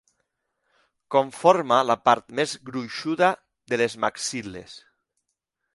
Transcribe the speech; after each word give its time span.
Conforma 1.15 1.77
la 1.89 1.97
part 2.09 2.33
més 2.41 2.57
gruixuda 2.71 3.31
de 3.75 3.81
les 3.83 3.99
maxil·les. 4.07 4.81